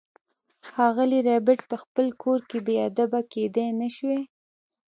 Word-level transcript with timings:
ښاغلی 0.67 1.19
ربیټ 1.29 1.59
په 1.69 1.75
خپل 1.83 2.05
کور 2.21 2.39
کې 2.49 2.57
بې 2.65 2.75
ادبه 2.87 3.19
کیدای 3.33 3.69
نشوای 3.81 4.23